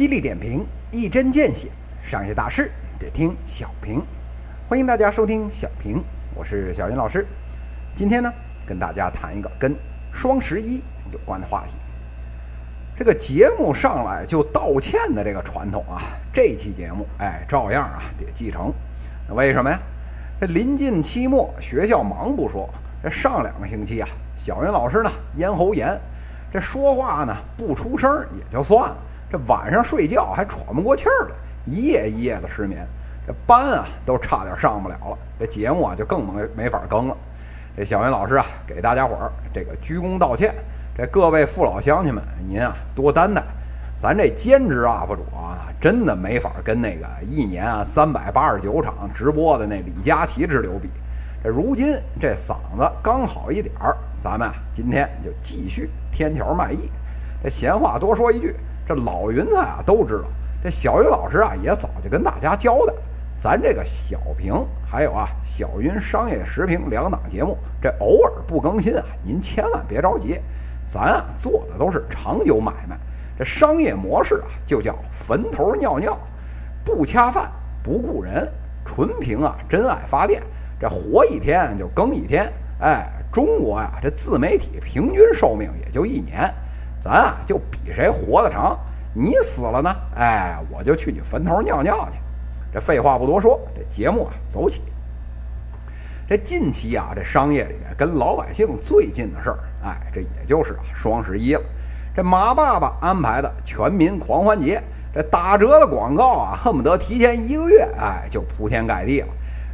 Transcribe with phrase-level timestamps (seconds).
[0.00, 1.68] 犀利点评，一针见血，
[2.02, 4.02] 商业大事得听小平。
[4.66, 6.02] 欢迎大家收听小平，
[6.34, 7.26] 我是小云老师。
[7.94, 8.32] 今天呢，
[8.66, 9.76] 跟大家谈一个跟
[10.10, 10.82] 双十一
[11.12, 11.74] 有关的话题。
[12.96, 16.00] 这个节目上来就道歉的这个传统啊，
[16.32, 18.72] 这期节目哎，照样啊得继承。
[19.28, 19.78] 为什么呀？
[20.40, 22.66] 这临近期末，学校忙不说，
[23.02, 26.00] 这上两个星期啊，小云老师呢咽喉炎，
[26.50, 28.96] 这说话呢不出声也就算了。
[29.30, 32.84] 这晚上睡觉还喘不过气儿来，一夜一夜的失眠，
[33.26, 37.16] 这班啊都差点上不了了，这节目啊就更没没法更了。
[37.76, 40.52] 这小云老师啊，给大家伙儿这个鞠躬道歉。
[40.96, 43.42] 这各位父老乡亲们，您啊多担待。
[43.96, 50.90] 咱这兼职 UP 主啊，真的没法跟那个一年啊三百八十九场直播的那李佳琦之流比。
[51.44, 56.90] 这如今这嗓子刚好一点儿，咱们啊今天就继续天桥卖艺。
[57.42, 58.56] 这闲话多说一句。
[58.90, 60.24] 这老云彩啊都知道，
[60.64, 62.92] 这小云老师啊也早就跟大家交代，
[63.38, 64.52] 咱这个小平
[64.84, 70.40] 还有啊小云商业时评两档节目，这偶尔不更新啊，您千万别着急，
[70.84, 72.98] 咱啊做的都是长久买卖，
[73.38, 76.18] 这商业模式啊就叫坟头尿尿，
[76.84, 77.48] 不恰饭
[77.84, 78.52] 不雇人，
[78.84, 80.42] 纯凭啊真爱发电，
[80.80, 86.52] 这活一天就更一天，哎，中国呀这自媒体平均寿命也就一年。
[87.00, 88.78] 咱啊就比谁活得长，
[89.14, 92.18] 你死了呢，哎，我就去你坟头尿尿去。
[92.72, 94.82] 这废话不多说，这节目啊走起。
[96.28, 101.62] 这近期啊，这商业里面跟老百姓最近的事儿，哎，这也就是啊双十一了。
[102.14, 104.80] 这马爸爸安排的全民狂欢节，
[105.12, 109.28] 这打折的广告啊，恨不得提前一个月，哎，就铺天盖地了。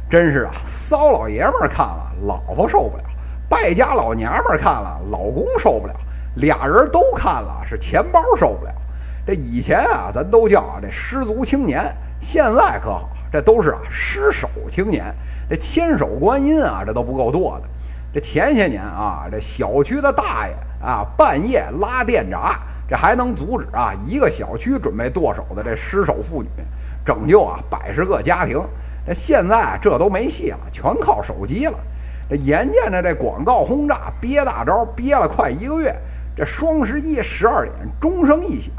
[0.09, 3.03] 真是啊，骚老爷们儿看了，老婆受不了；
[3.47, 5.93] 败家老娘们儿看了，老公受不了。
[6.37, 8.71] 俩人都看了，是钱包受不了。
[9.25, 11.83] 这以前啊，咱都叫啊这失足青年，
[12.19, 15.13] 现在可好，这都是啊失手青年。
[15.49, 17.67] 这千手观音啊，这都不够剁的。
[18.13, 26.49] 这前些年啊，这小区的大爷啊，半夜拉电闸，这还能阻止啊一个小区准备剁手的这失手妇女，
[27.05, 28.61] 拯救啊百十个家庭。
[29.05, 31.77] 这现在这都没戏了，全靠手机了。
[32.29, 35.95] 这眼见着这广告轰炸，憋大招憋了快一个月。
[36.37, 38.71] 这双十一十二点钟声一响，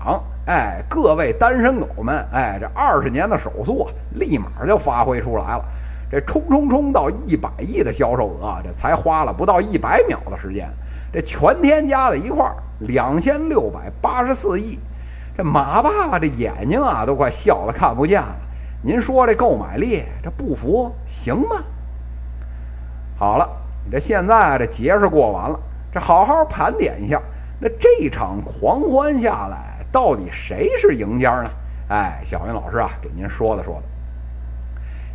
[0.46, 5.64] 哎，各位单身狗们，哎，这二十年的手速啊，立马就发挥出来了。
[6.08, 10.70] 这冲冲冲到一百亿的销售额，这才花了不到一百秒的时间。
[11.12, 14.78] 这全天加在一块儿，两千六百八十四亿。
[15.36, 18.36] 这马爸爸这眼睛啊，都快笑得看不见了。
[18.84, 21.56] 您说这购买力，这不服行吗？
[23.18, 23.48] 好了，
[23.84, 25.58] 你这现在这节是过完了，
[25.92, 27.20] 这好好盘点一下。
[27.60, 31.50] 那这场狂欢下来，到底谁是赢家呢？
[31.88, 33.82] 哎，小云老师啊，给您说的说的。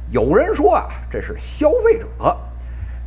[0.09, 2.07] 有人说啊，这是消费者。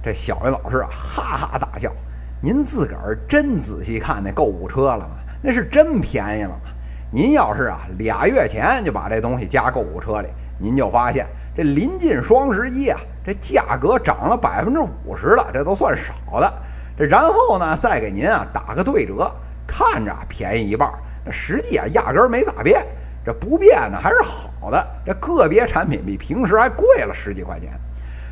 [0.02, 1.92] 这小云老师啊，哈哈大笑。
[2.40, 5.16] 您自个儿真仔细看那购物车了吗？
[5.42, 6.70] 那是真便宜了吗？
[7.10, 16.52] 您要是啊，俩月前就把这东西加购物车里，您就发现这临近双十一啊，这价格涨了百分之五十了，这都算少的。
[16.98, 19.30] 这然后呢，再给您啊打个对折，
[19.66, 20.90] 看着便宜一半，
[21.24, 22.84] 那实际啊压根儿没咋变。
[23.24, 27.72] 这不变呢还是好的，这个别产品比平时还贵了十几块钱。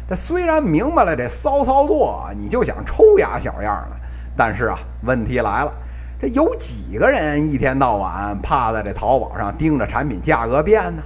[0.08, 3.97] 这虽然明白了这骚操作，你就想抽牙小样了，
[4.36, 5.72] 但是啊，问题来了，
[6.20, 11.02] 这有几个人一天到晚趴在这淘宝上盯着产品价格变呢？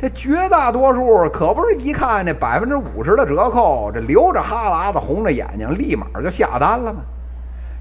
[0.00, 7.00] 这绝大多数可不是一看这百分之五十的折扣，这流着哈喇子、红着眼睛，立马就下单了吗？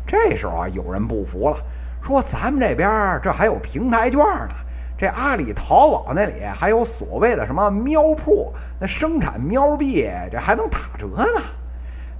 [0.06, 1.56] 这时候啊，有人不服了，
[2.02, 4.50] 说咱们这边这还有平台券呢，
[4.98, 11.42] 这阿里、淘宝那里还有所谓的什么喵铺，那生产喵币，这还能打折呢。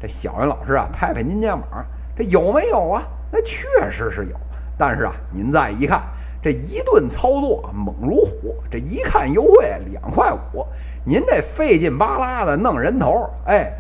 [0.02, 1.86] 这小云老师啊，拍拍您肩膀，
[2.16, 3.04] 这有没有啊？
[3.32, 4.40] 那确实是有，
[4.78, 6.02] 但是啊，您再一看。
[6.42, 10.66] 这一顿操作猛如虎，这一看优惠两块五，
[11.04, 13.74] 您这费劲巴拉的弄人头，哎，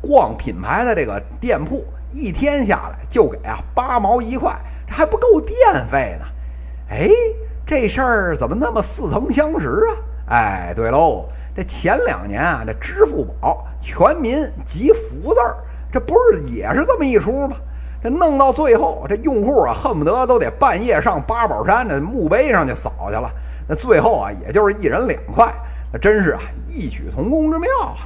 [0.00, 5.56] 逛品牌的这个店铺一天下来就给啊八毛一块，这还不够电
[5.88, 6.26] 费呢。
[6.90, 7.08] 哎，
[7.64, 9.94] 这事儿怎么那么似曾相识啊？
[10.30, 15.56] 哎，对喽，这前两年啊，这支付宝全民集福字儿，
[15.92, 17.56] 这不是也是这么一出吗？
[18.00, 23.28] 这弄到最后，这用户啊，恨不得都得半夜上八宝山的墓碑上去扫去了。
[23.68, 25.52] 那最后啊，也就是一人两块，
[25.92, 27.96] 那真是啊异曲同工之妙啊。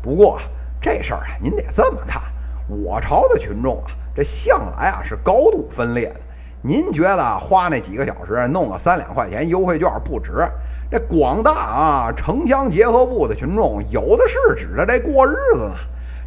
[0.00, 0.38] 不过
[0.80, 2.22] 这事儿啊，您得这么看，
[2.68, 6.20] 我朝的群众啊，这向来啊是高度分裂的。
[6.62, 10.48] 您觉得花那几个小时弄个三两块钱优惠券不值？
[10.88, 15.74] 这广大啊城乡结合部的群众有的是指着这过日子呢。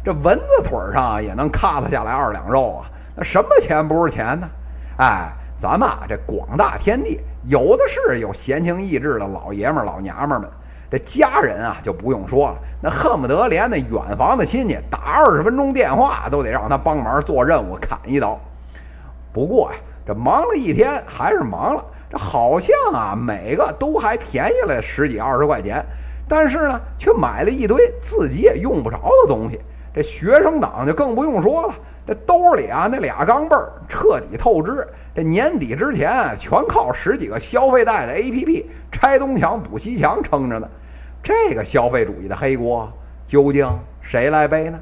[0.02, 2.90] 这蚊子腿上也能咔嚓下来二两肉啊！
[3.14, 4.48] 那什么钱不是钱呢？
[4.96, 10.48] 哎，咱们啊这广大天地有的是有闲情逸致的老爷们儿、老娘们儿们。
[10.90, 18.40] 这家人啊就不用说了，那恨不得连那远房的亲戚打二十分钟电话都得让他帮忙做任务砍一刀。
[19.32, 25.84] 不过呀，这忙了一天还是忙了，这好像啊每个都还便宜了十几二十块钱，
[26.26, 29.60] 但是呢却买了一堆自己也用不着的东西。
[29.92, 31.74] 这学生党就更不用说了，
[32.06, 40.68] 这兜里啊那俩钢镚儿彻底透支，这年底之前全靠十几个消费贷的 APP 拆东墙补西墙撑着呢。
[41.22, 42.90] 这个消费主义的黑锅
[43.26, 43.68] 究竟
[44.00, 44.80] 谁来背呢？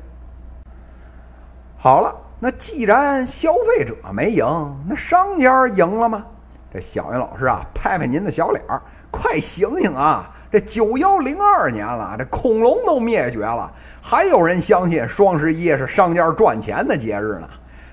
[1.77, 4.45] 好了，那既然消费者没赢，
[4.87, 6.25] 那商家赢了吗？
[6.73, 10.31] 这小云老师啊，拍拍您的小脸儿，快醒醒啊！
[10.51, 17.49] 这九幺零二年了，这恐龙都灭绝了，还有人相信双十一是商家赚钱的节日呢？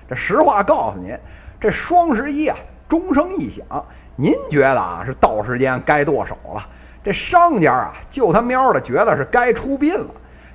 [0.08, 1.18] 这实话告诉您，
[1.60, 2.56] 这双十一啊，
[2.88, 3.64] 钟声一响，
[4.16, 6.66] 您觉得啊是到时间该剁手了？
[7.04, 10.06] 这商家啊，就他喵的觉得是该出殡了。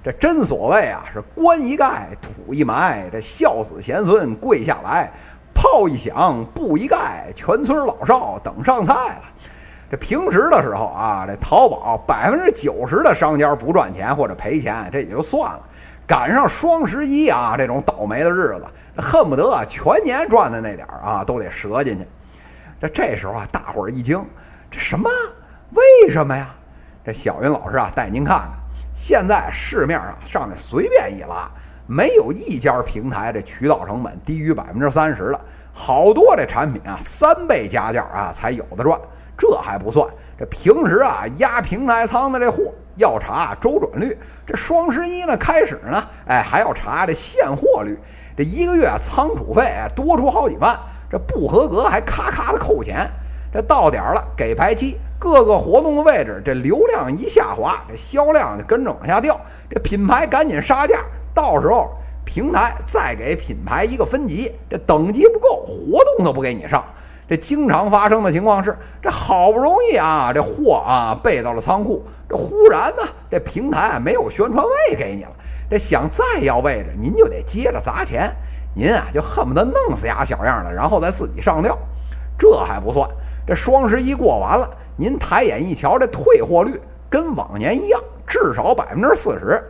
[0.03, 5.11] 这真所谓啊，是棺一盖，土一埋，这孝子贤孙跪下来，
[5.53, 9.21] 炮一响，布一盖，全村老少等上菜了。
[9.91, 15.59] 这平时的时候啊，这淘宝百分之九十的商家不赚钱或者赔钱，这也就算了。
[16.07, 18.63] 赶上双十一啊，这种倒霉的日子，
[18.95, 22.07] 恨不得啊全年赚的那点儿啊，都得折进去。
[22.79, 24.25] 这这时候啊，大伙儿一惊，
[24.69, 25.09] 这什么？
[25.71, 26.47] 为什么呀？
[27.03, 28.49] 这小云老师啊，带您看看，
[28.93, 31.51] 现在市面上上面随便一拉，
[31.85, 35.41] 没有一家平台这渠道成本低于百分之三十的，
[35.73, 38.97] 好多这产品啊，三倍加价啊才有的赚。
[39.41, 40.07] 这还不算，
[40.37, 44.15] 这平时啊压平台仓的这货要查周转率，
[44.45, 47.97] 这双十一呢开始呢，哎还要查这现货率，
[48.37, 50.79] 这一个月仓储费多出好几万，
[51.09, 53.09] 这不合格还咔咔的扣钱。
[53.51, 54.99] 这到点儿了给排期。
[55.17, 59.39] 各个活动的位置，这流量一下滑，这销量就跟着往下掉。
[59.71, 60.99] 这品牌赶紧杀价，
[61.33, 61.89] 到时候
[62.25, 66.85] 平台再给品牌一个分级，这等级不够，活动都不给你上。
[67.31, 75.31] 这经常发生的情况是，这好不容易啊，这货啊备到了仓库，这忽然呢，这平台没有宣传位给你了。
[75.69, 78.29] 这想再要位置，您就得接着砸钱，
[78.75, 81.77] 您啊就恨不得弄死丫小样的，然后再自己上吊。
[82.37, 83.09] 这还不算，
[83.47, 84.69] 这双十一过完了。
[84.97, 89.63] 您抬眼一瞧，这退货率跟往年一样，至少百分之四十。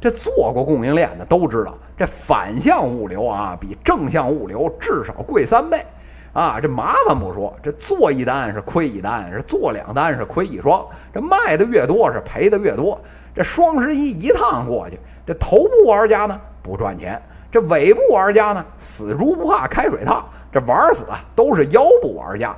[0.00, 5.84] 这做过供应链的都知道，这反向物流啊，比正向物流至少贵三倍。
[6.38, 10.86] 啊，这麻烦不说，这做一单是亏一单，是做两单是亏一双。
[11.12, 12.96] 这卖的越多是赔的越多。
[13.34, 17.20] 这双十一一趟过去，这头部玩家呢不赚钱，
[17.50, 22.54] 这尾部玩家呢死猪不怕开水烫，这玩死啊都是腰部玩家。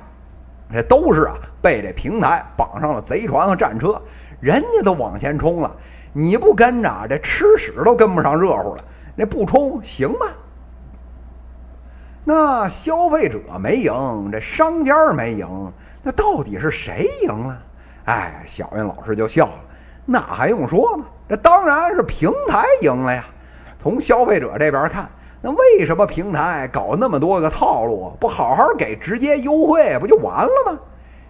[0.71, 3.99] 这都是啊，被这平台绑上了贼船和战车，
[4.39, 5.75] 人家都往前冲了，
[6.13, 8.83] 你不跟着，这吃屎都跟不上热乎了。
[9.15, 10.27] 那不冲行吗？
[12.23, 15.71] 那消费者没赢，这商家没赢，
[16.03, 17.57] 那到底是谁赢了？
[18.05, 19.59] 哎，小云老师就笑了，
[20.05, 21.05] 那还用说吗？
[21.27, 23.23] 这当然是平台赢了呀。
[23.79, 25.09] 从消费者这边看。
[25.43, 30.77] 那为什么平台搞那么多个套路，不好好给直接优惠，不就完了吗？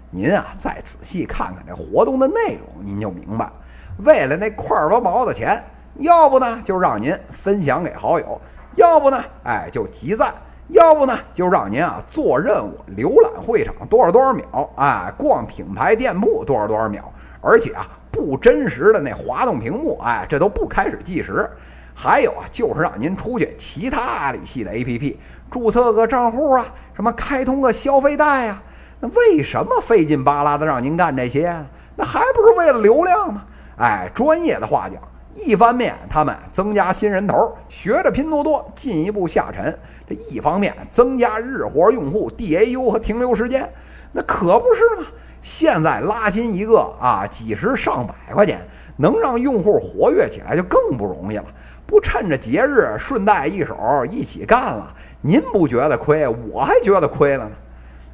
[0.09, 3.53] 您啊，再仔细看看这活动的内容，您就明白了。
[3.99, 5.63] 为了那块儿多毛的钱，
[5.95, 8.41] 要不呢就让您分享给好友，
[8.75, 10.33] 要不呢，哎就集赞，
[10.71, 17.11] 要不呢就让您啊做任务，浏览会场多少多少秒，哎逛品牌店铺多少多少秒，
[17.41, 21.49] 而且啊不真实的那滑动屏幕，哎这都不开始计时。
[21.93, 25.17] 还有啊，就是让您出去其他阿里系的 APP
[25.51, 28.61] 注册个账户啊，什么开通个消费贷呀，
[29.01, 31.53] 那为什么费劲巴拉的让您干这些？
[31.97, 33.43] 那还不是为了流量吗？
[33.77, 35.01] 哎，专业的话讲，
[35.35, 39.71] 一方面他们增加新人头，学着拼多多进一步下沉；
[40.13, 43.71] 一方面增加日活用户 DAU 和停留时间，
[44.11, 45.07] 那可不是吗？
[45.41, 48.59] 现在拉新一个啊，几十上百块钱，
[48.97, 51.45] 能让用户活跃起来就更不容易了。
[51.87, 53.75] 不趁着节日顺带一手
[54.09, 57.51] 一起干了，您不觉得亏，我还觉得亏了呢。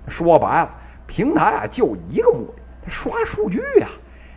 [0.07, 0.69] 说白了，
[1.05, 3.87] 平台啊就一个目的，刷数据呀。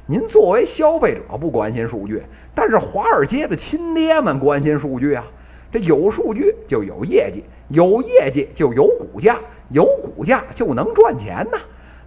[0.06, 2.20] 您作为消费者不关心数据，
[2.54, 5.24] 但是华尔街的亲爹们关心数据啊。
[5.72, 11.58] 这有数据就有业绩，有业绩就有股价，有股价就能赚钱呐。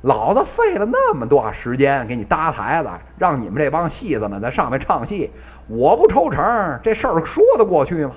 [0.02, 5.32] 老子费了那么多时间给你搭台子，让你们这帮戏子们在上面唱戏，
[5.68, 8.12] 我不抽成，这事儿说得过去吗？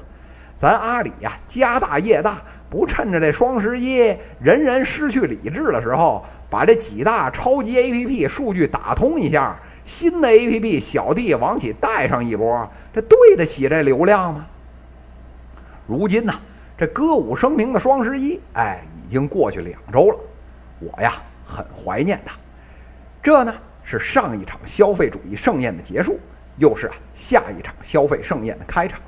[0.57, 3.99] 咱阿里呀，家大业大，不趁着这双十一
[4.41, 14.47] 人人失去理智的时候，把这几大超级 APP 数据打通一下，新的 APP 小弟往起带上一波，这对得起这流量吗？
[15.87, 16.33] 如今呢，
[16.77, 20.19] 这歌舞升平的双十一，哎，已经过去两周了，
[20.81, 21.13] 我呀。
[21.49, 22.35] 很怀念他，
[23.23, 26.19] 这呢是上一场消费主义盛宴的结束，
[26.57, 28.99] 又是啊下一场消费盛宴的开场。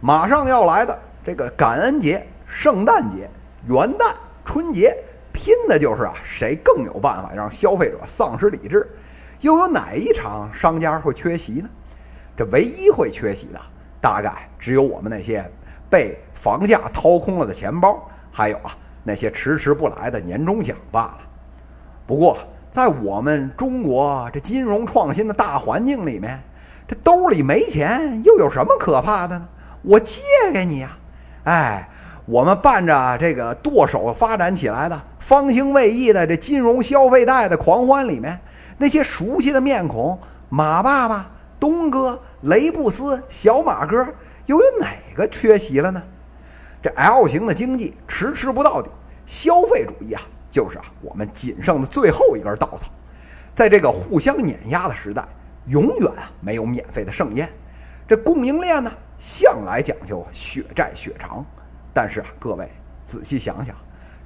[0.00, 3.28] 马上要来的这个感恩节、圣诞节、
[3.66, 4.96] 元旦、春节，
[5.32, 8.88] 拼的就是啊谁更有办法让消费者丧失理智。
[9.40, 11.68] 又有哪一场商家会缺席呢？
[12.36, 13.60] 这唯一会缺席的，
[14.00, 15.44] 大概只有我们那些
[15.94, 21.18] 被房价掏空了的钱包，还有啊那些迟迟不来的年终奖罢了。
[22.04, 22.36] 不过，
[22.68, 26.42] 在我们中国这金融创新的大环境里面，
[26.88, 29.46] 这兜里没钱又有什么可怕的呢？
[29.82, 30.20] 我借
[30.52, 30.96] 给你呀！
[31.44, 31.88] 哎，
[32.26, 38.40] 我们伴着这个剁手发展起来的方兴未艾的这金融消费贷的狂欢里面，
[38.78, 41.30] 那些熟悉的面孔，马爸爸、
[41.64, 44.06] 东哥、雷布斯、小马哥，
[44.44, 46.02] 又有哪个缺席了呢？
[46.82, 48.90] 这 L 型的经济迟迟不到底，
[49.24, 50.20] 消费主义啊！
[50.50, 52.88] 就是啊，我们仅剩的最后一根稻草，
[53.54, 55.26] 在这个互相碾压的时代，
[55.64, 57.50] 永远啊没有免费的盛宴。
[58.06, 61.42] 这供应链呢，向来讲究血债血偿，
[61.94, 62.68] 但是啊，各位
[63.06, 63.74] 仔细想想，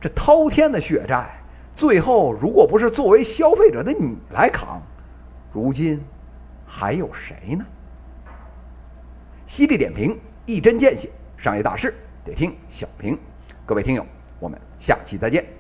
[0.01, 1.41] 这滔天的血债，
[1.73, 4.83] 最后如果不是作为消费者的你来扛，
[5.53, 6.05] 如今
[6.69, 7.67] 还有谁呢？
[9.47, 13.19] 犀利点评，一针见血，商业大事得听小平。
[13.65, 14.07] 各位听友，
[14.39, 15.58] 我们下期再见。